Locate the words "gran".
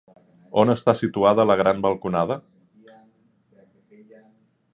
1.61-1.83